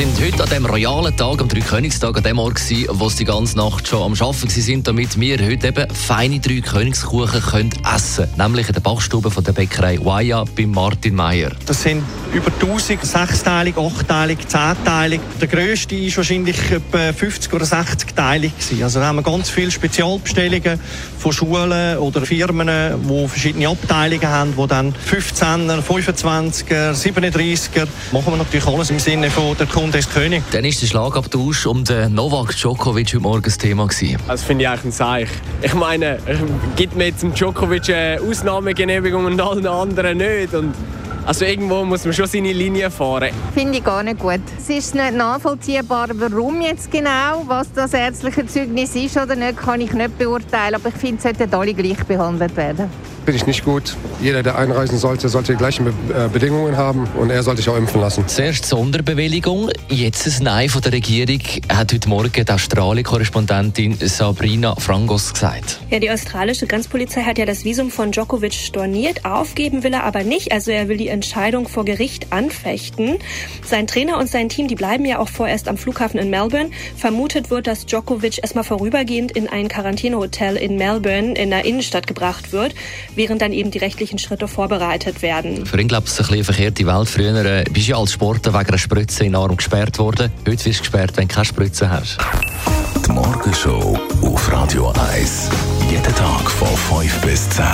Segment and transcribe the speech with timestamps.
[0.00, 3.24] sind heute an dem royalen Tag, am Dreikönigstag, an dem Ort gewesen, wo sie die
[3.26, 8.38] ganze Nacht schon am Arbeiten sind, damit wir heute eben feine Dreikönigskuchen können essen können.
[8.38, 11.50] Nämlich in der Bachstube von der Bäckerei Waya bei Martin Meyer.
[11.66, 15.20] Das sind über 1000, sechsteilig, achtteilig, zehnteilig.
[15.38, 18.52] Der grösste war wahrscheinlich etwa 50 oder 60 teilig.
[18.82, 20.80] Also da haben wir ganz viele Spezialbestellungen
[21.18, 22.68] von Schulen oder Firmen,
[23.06, 29.30] die verschiedene Abteilungen haben, die dann 15er, 25er, 37er, machen wir natürlich alles im Sinne
[29.30, 30.44] von der Kunde ist König.
[30.52, 34.18] Dann ist der Schlagabtausch um den Novak Djokovic heute Morgen das Thema gewesen.
[34.28, 35.32] Das finde ich eigentlich ein Zeichen.
[35.62, 36.20] Ich meine,
[36.76, 40.54] gibt mir jetzt dem Djokovic eine Ausnahmegenehmigung und allen anderen nicht.
[40.54, 40.76] Und
[41.26, 43.30] also irgendwo muss man schon seine Linie fahren.
[43.52, 44.38] Finde ich gar nicht gut.
[44.56, 49.80] Es ist nicht nachvollziehbar, warum jetzt genau, was das ärztliche Zeugnis ist oder nicht, kann
[49.80, 50.76] ich nicht beurteilen.
[50.76, 52.88] Aber ich finde, es sollten alle gleich behandelt werden
[53.24, 53.96] finde ich nicht gut.
[54.22, 57.70] Jeder, der einreisen sollte, sollte die gleichen Be äh, Bedingungen haben und er sollte sich
[57.70, 58.26] auch impfen lassen.
[58.26, 65.32] Zuerst Sonderbewilligung, jetzt ein Nein von der Regierung, hat heute Morgen die Australien-Korrespondentin Sabrina Frangos
[65.32, 65.80] gesagt.
[65.90, 69.24] Ja, die australische Grenzpolizei hat ja das Visum von Djokovic storniert.
[69.24, 70.52] Aufgeben will er aber nicht.
[70.52, 73.18] Also er will die Entscheidung vor Gericht anfechten.
[73.64, 76.70] Sein Trainer und sein Team, die bleiben ja auch vorerst am Flughafen in Melbourne.
[76.96, 82.52] Vermutet wird, dass Djokovic erstmal vorübergehend in ein Quarantänehotel in Melbourne in der Innenstadt gebracht
[82.52, 82.74] wird
[83.14, 85.66] während dann eben die rechtlichen Schritte vorbereitet werden.
[85.66, 87.08] Für ihn glaube ich, ist es eine verkehrte Welt.
[87.08, 90.30] Früher äh, bist du ja als Sportler wegen einer Spritze in den Arm gesperrt worden.
[90.46, 92.18] Heute wirst du gesperrt, wenn du keine Spritze hast.
[93.06, 95.48] Die Morgenshow auf Radio 1.
[95.90, 96.68] Jeden Tag von
[97.00, 97.64] 5 bis 10.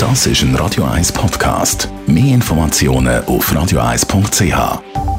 [0.00, 1.88] Das ist ein Radio 1 Podcast.
[2.06, 5.09] Mehr Informationen auf radio1.ch.